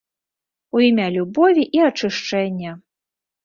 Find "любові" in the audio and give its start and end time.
1.19-1.67